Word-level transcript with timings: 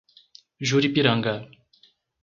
Juripiranga 0.69 1.35